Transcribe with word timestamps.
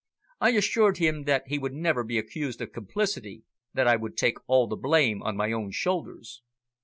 I 0.39 0.53
assured 0.53 0.97
him 0.97 1.25
that 1.25 1.43
he 1.45 1.59
would 1.59 1.73
never 1.75 2.03
be 2.03 2.17
accused 2.17 2.59
of 2.59 2.71
complicity, 2.73 3.43
that 3.75 3.85
I 3.87 3.97
would 3.97 4.17
take 4.17 4.39
all 4.47 4.65
the 4.65 4.75
blame 4.75 5.21
on 5.21 5.37
my 5.37 5.51
own 5.51 5.69
shoulders." 5.69 6.41